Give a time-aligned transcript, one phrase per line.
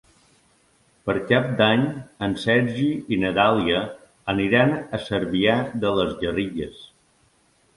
[1.09, 1.83] Per Cap d'Any
[2.27, 3.83] en Sergi i na Dàlia
[4.35, 6.83] aniran a Cervià de les Garrigues.